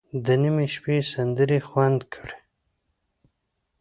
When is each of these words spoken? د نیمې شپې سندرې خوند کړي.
د 0.25 0.27
نیمې 0.41 0.67
شپې 0.73 0.97
سندرې 1.13 1.59
خوند 1.67 1.99
کړي. 2.13 2.37